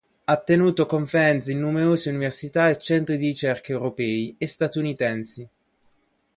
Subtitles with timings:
[0.25, 5.47] Ha tenuto conferenze in numerose Università e Centri di Ricerca europei e statunitensi.